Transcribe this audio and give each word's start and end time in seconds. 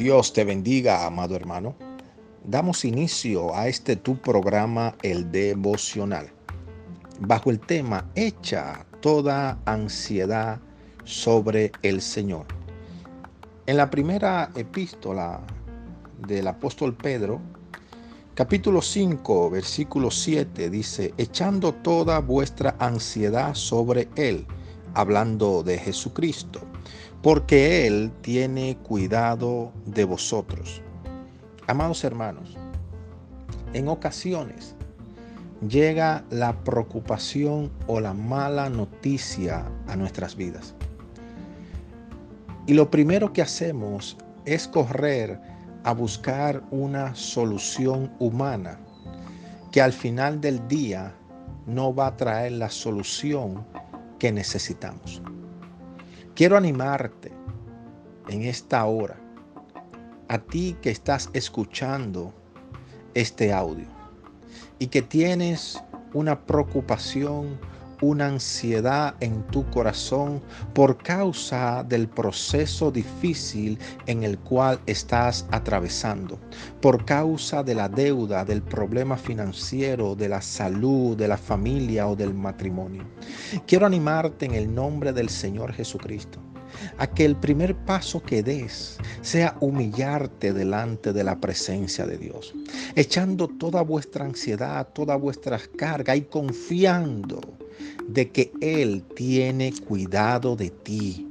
Dios 0.00 0.32
te 0.32 0.44
bendiga, 0.44 1.04
amado 1.04 1.36
hermano. 1.36 1.76
Damos 2.42 2.86
inicio 2.86 3.54
a 3.54 3.68
este 3.68 3.96
tu 3.96 4.16
programa, 4.16 4.96
el 5.02 5.30
devocional, 5.30 6.30
bajo 7.20 7.50
el 7.50 7.60
tema 7.60 8.10
Echa 8.14 8.86
toda 9.02 9.58
ansiedad 9.66 10.58
sobre 11.04 11.70
el 11.82 12.00
Señor. 12.00 12.46
En 13.66 13.76
la 13.76 13.90
primera 13.90 14.48
epístola 14.56 15.38
del 16.26 16.48
apóstol 16.48 16.96
Pedro, 16.96 17.38
capítulo 18.34 18.80
5, 18.80 19.50
versículo 19.50 20.10
7, 20.10 20.70
dice, 20.70 21.12
echando 21.18 21.74
toda 21.74 22.20
vuestra 22.20 22.74
ansiedad 22.78 23.54
sobre 23.54 24.08
Él, 24.16 24.46
hablando 24.94 25.62
de 25.62 25.78
Jesucristo 25.78 26.60
porque 27.22 27.86
Él 27.86 28.10
tiene 28.22 28.76
cuidado 28.78 29.72
de 29.84 30.04
vosotros. 30.04 30.80
Amados 31.66 32.02
hermanos, 32.04 32.56
en 33.72 33.88
ocasiones 33.88 34.74
llega 35.68 36.24
la 36.30 36.64
preocupación 36.64 37.70
o 37.86 38.00
la 38.00 38.14
mala 38.14 38.70
noticia 38.70 39.66
a 39.86 39.96
nuestras 39.96 40.34
vidas. 40.34 40.74
Y 42.66 42.74
lo 42.74 42.90
primero 42.90 43.32
que 43.32 43.42
hacemos 43.42 44.16
es 44.46 44.66
correr 44.66 45.38
a 45.84 45.92
buscar 45.92 46.62
una 46.70 47.14
solución 47.14 48.12
humana 48.18 48.78
que 49.70 49.82
al 49.82 49.92
final 49.92 50.40
del 50.40 50.66
día 50.68 51.14
no 51.66 51.94
va 51.94 52.08
a 52.08 52.16
traer 52.16 52.52
la 52.52 52.70
solución 52.70 53.64
que 54.20 54.30
necesitamos. 54.30 55.20
Quiero 56.36 56.56
animarte 56.56 57.32
en 58.28 58.44
esta 58.44 58.84
hora, 58.84 59.16
a 60.28 60.38
ti 60.38 60.76
que 60.80 60.90
estás 60.90 61.28
escuchando 61.32 62.32
este 63.14 63.52
audio 63.52 63.88
y 64.78 64.86
que 64.86 65.02
tienes 65.02 65.82
una 66.14 66.38
preocupación 66.46 67.58
una 68.00 68.26
ansiedad 68.26 69.14
en 69.20 69.42
tu 69.48 69.68
corazón 69.70 70.42
por 70.74 70.98
causa 70.98 71.84
del 71.84 72.08
proceso 72.08 72.90
difícil 72.90 73.78
en 74.06 74.22
el 74.22 74.38
cual 74.38 74.80
estás 74.86 75.46
atravesando, 75.50 76.38
por 76.80 77.04
causa 77.04 77.62
de 77.62 77.74
la 77.74 77.88
deuda, 77.88 78.44
del 78.44 78.62
problema 78.62 79.16
financiero, 79.16 80.14
de 80.14 80.28
la 80.28 80.42
salud, 80.42 81.16
de 81.16 81.28
la 81.28 81.36
familia 81.36 82.08
o 82.08 82.16
del 82.16 82.34
matrimonio. 82.34 83.04
Quiero 83.66 83.86
animarte 83.86 84.46
en 84.46 84.54
el 84.54 84.74
nombre 84.74 85.12
del 85.12 85.28
Señor 85.28 85.72
Jesucristo 85.72 86.49
a 86.98 87.06
que 87.06 87.24
el 87.24 87.36
primer 87.36 87.76
paso 87.76 88.22
que 88.22 88.42
des 88.42 88.98
sea 89.22 89.56
humillarte 89.60 90.52
delante 90.52 91.12
de 91.12 91.24
la 91.24 91.40
presencia 91.40 92.06
de 92.06 92.18
Dios, 92.18 92.54
echando 92.94 93.48
toda 93.48 93.82
vuestra 93.82 94.24
ansiedad, 94.24 94.88
toda 94.92 95.16
vuestra 95.16 95.58
carga 95.76 96.16
y 96.16 96.22
confiando 96.22 97.40
de 98.08 98.30
que 98.30 98.52
Él 98.60 99.02
tiene 99.14 99.72
cuidado 99.86 100.56
de 100.56 100.70
ti, 100.70 101.26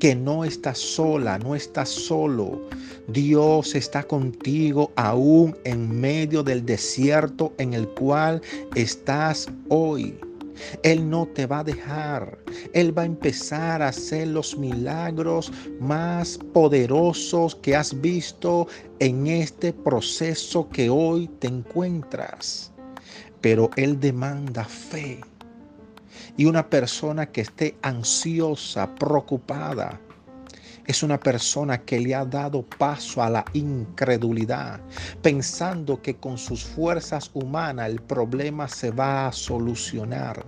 que 0.00 0.14
no 0.14 0.44
estás 0.44 0.78
sola, 0.78 1.38
no 1.38 1.54
estás 1.54 1.88
solo. 1.88 2.68
Dios 3.08 3.74
está 3.74 4.02
contigo 4.02 4.92
aún 4.96 5.56
en 5.64 6.00
medio 6.00 6.42
del 6.42 6.64
desierto 6.64 7.52
en 7.58 7.74
el 7.74 7.88
cual 7.88 8.40
estás 8.74 9.48
hoy. 9.68 10.18
Él 10.82 11.08
no 11.08 11.26
te 11.26 11.46
va 11.46 11.60
a 11.60 11.64
dejar. 11.64 12.38
Él 12.72 12.96
va 12.96 13.02
a 13.02 13.06
empezar 13.06 13.82
a 13.82 13.88
hacer 13.88 14.28
los 14.28 14.56
milagros 14.56 15.52
más 15.80 16.38
poderosos 16.52 17.54
que 17.56 17.76
has 17.76 18.00
visto 18.00 18.66
en 18.98 19.26
este 19.26 19.72
proceso 19.72 20.68
que 20.68 20.90
hoy 20.90 21.28
te 21.38 21.48
encuentras. 21.48 22.72
Pero 23.40 23.70
Él 23.76 24.00
demanda 24.00 24.64
fe. 24.64 25.20
Y 26.36 26.44
una 26.44 26.68
persona 26.68 27.26
que 27.26 27.40
esté 27.42 27.76
ansiosa, 27.82 28.94
preocupada, 28.94 30.00
es 30.88 31.02
una 31.02 31.20
persona 31.20 31.82
que 31.82 32.00
le 32.00 32.14
ha 32.14 32.24
dado 32.24 32.62
paso 32.62 33.22
a 33.22 33.28
la 33.28 33.44
incredulidad, 33.52 34.80
pensando 35.20 36.00
que 36.00 36.16
con 36.16 36.38
sus 36.38 36.64
fuerzas 36.64 37.30
humanas 37.34 37.90
el 37.90 38.00
problema 38.00 38.66
se 38.66 38.90
va 38.90 39.28
a 39.28 39.32
solucionar. 39.32 40.44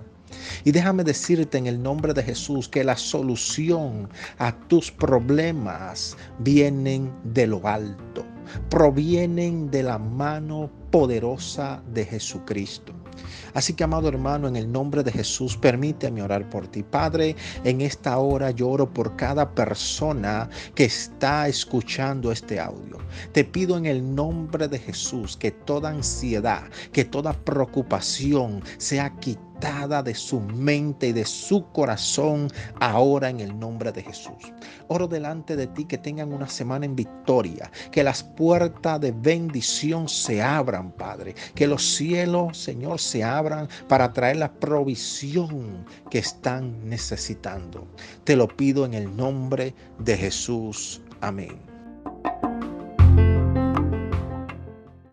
Y 0.65 0.73
déjame 0.73 1.05
decirte 1.05 1.59
en 1.59 1.67
el 1.67 1.83
nombre 1.83 2.15
de 2.15 2.23
Jesús 2.23 2.69
que 2.69 2.84
la 2.84 2.97
solución 2.97 4.09
a 4.39 4.53
tus 4.69 4.91
problemas 4.91 6.17
vienen 6.39 7.12
de 7.23 7.47
lo 7.47 7.67
alto, 7.67 8.25
provienen 8.71 9.71
de 9.71 9.83
la 9.83 9.99
mano 9.99 10.71
poderosa 10.91 11.83
de 11.93 12.06
Jesucristo. 12.06 13.00
Así 13.54 13.75
que, 13.75 13.84
amado 13.84 14.08
hermano, 14.08 14.48
en 14.48 14.56
el 14.56 14.70
nombre 14.70 15.03
de 15.03 15.12
Jesús, 15.12 15.56
permíteme 15.56 16.22
orar 16.22 16.48
por 16.48 16.69
ti. 16.69 16.82
Padre, 16.82 17.36
en 17.64 17.81
esta 17.81 18.19
hora 18.19 18.50
yo 18.50 18.69
oro 18.69 18.92
por 18.92 19.16
cada 19.16 19.54
persona 19.54 20.48
que 20.75 20.84
está 20.84 21.48
escuchando 21.48 22.32
este 22.32 22.60
audio. 22.60 22.98
Te 23.32 23.44
pido 23.44 23.76
en 23.76 23.86
el 23.86 24.14
nombre 24.14 24.69
de 24.69 24.78
Jesús 24.78 25.36
que 25.36 25.50
toda 25.50 25.91
ansiedad, 25.91 26.62
que 26.92 27.04
toda 27.04 27.32
preocupación 27.32 28.62
sea 28.78 29.10
de 29.60 30.15
su 30.15 30.41
mente 30.41 31.09
y 31.09 31.12
de 31.12 31.25
su 31.25 31.66
corazón 31.72 32.48
ahora 32.81 33.28
en 33.28 33.41
el 33.41 33.59
nombre 33.59 33.93
de 33.93 34.03
Jesús. 34.03 34.53
Oro 34.88 35.06
delante 35.06 35.54
de 35.54 35.66
ti 35.66 35.84
que 35.84 35.98
tengan 35.98 36.32
una 36.32 36.48
semana 36.48 36.87
en 36.87 36.97
victoria, 36.97 37.70
que 37.93 38.03
las 38.03 38.22
puertas 38.22 39.00
de 39.00 39.12
bendición 39.12 40.09
se 40.09 40.43
abran, 40.43 40.93
Padre, 40.93 41.34
que 41.54 41.66
los 41.66 41.94
cielos, 41.94 42.56
Señor, 42.56 43.00
se 43.00 43.22
abran 43.22 43.69
para 43.87 44.12
traer 44.12 44.37
la 44.37 44.53
provisión 44.53 45.84
que 46.10 46.19
están 46.19 46.88
necesitando. 46.88 47.87
Te 48.25 48.37
lo 48.37 48.49
pido 48.49 48.87
en 48.87 48.94
el 48.94 49.15
nombre 49.15 49.75
de 49.99 50.16
Jesús. 50.16 51.03
Amén. 51.20 51.69